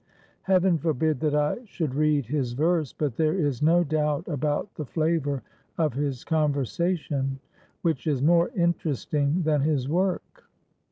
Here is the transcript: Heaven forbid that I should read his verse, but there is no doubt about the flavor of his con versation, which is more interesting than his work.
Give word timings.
Heaven 0.41 0.79
forbid 0.79 1.19
that 1.19 1.35
I 1.35 1.63
should 1.65 1.93
read 1.93 2.25
his 2.25 2.53
verse, 2.53 2.91
but 2.91 3.17
there 3.17 3.35
is 3.35 3.61
no 3.61 3.83
doubt 3.83 4.27
about 4.27 4.73
the 4.73 4.83
flavor 4.83 5.43
of 5.77 5.93
his 5.93 6.23
con 6.23 6.51
versation, 6.51 7.37
which 7.83 8.07
is 8.07 8.19
more 8.23 8.49
interesting 8.55 9.43
than 9.43 9.61
his 9.61 9.87
work. 9.87 10.45